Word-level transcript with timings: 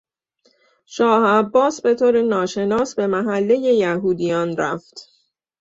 شاه 0.85 1.23
عباس 1.27 1.81
به 1.81 1.95
طور 1.95 2.21
ناشناس 2.21 2.95
به 2.95 3.07
محلهی 3.07 3.75
یهودیان 3.77 4.57
رفت. 4.57 5.09